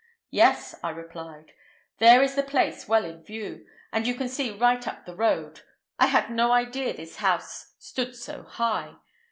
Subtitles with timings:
[0.31, 1.51] "Yes," I replied;
[1.99, 5.61] "there is the place well in view, and you can see right up the road.
[5.99, 8.95] I had no idea this house stood so high.